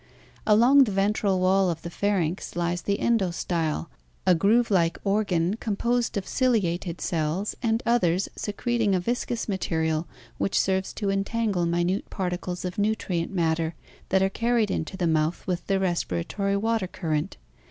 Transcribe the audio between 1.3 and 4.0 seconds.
wall of the pharynx lies the endostyle,